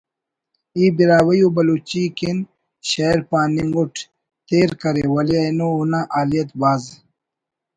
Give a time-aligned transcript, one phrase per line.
[0.81, 2.37] ءِ براہوئی و بلوچی کن
[2.89, 3.95] شئیر پاننگ اٹ
[4.47, 6.83] تیر کرے ولے اینو اونا حالیت بھاز